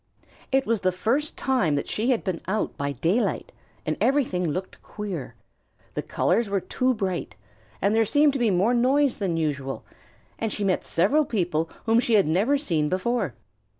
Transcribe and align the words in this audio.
It 0.51 0.65
was 0.65 0.81
the 0.81 0.91
first 0.91 1.37
time 1.37 1.75
that 1.75 1.87
she 1.87 2.09
had 2.09 2.23
been 2.23 2.41
out 2.47 2.75
by 2.75 2.93
daylight, 2.93 3.51
and 3.85 3.95
everything 4.01 4.49
looked 4.49 4.81
queer. 4.81 5.35
The 5.93 6.01
colors 6.01 6.49
looked 6.49 6.71
too 6.71 6.95
bright, 6.95 7.35
and 7.83 7.93
there 7.93 8.03
seemed 8.03 8.33
to 8.33 8.39
be 8.39 8.49
more 8.49 8.73
noise 8.73 9.19
than 9.19 9.37
usual, 9.37 9.85
and 10.39 10.51
she 10.51 10.63
met 10.63 10.83
several 10.83 11.23
people 11.23 11.69
whom 11.85 11.99
she 11.99 12.15
had 12.15 12.25
never 12.25 12.57
seen 12.57 12.89
before. 12.89 13.35